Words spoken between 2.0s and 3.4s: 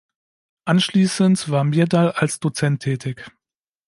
als Dozent tätig.